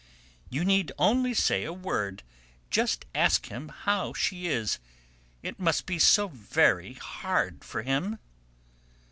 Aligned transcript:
"You 0.49 0.65
need 0.65 0.91
only 0.97 1.35
say 1.35 1.63
a 1.63 1.71
word; 1.71 2.23
just 2.71 3.05
ask 3.13 3.49
him 3.49 3.69
how 3.69 4.13
she 4.13 4.47
is. 4.47 4.79
It 5.43 5.59
must 5.59 5.85
be 5.85 5.99
so 5.99 6.27
very 6.29 6.93
hard 6.95 7.63
for 7.63 7.83
him." 7.83 8.17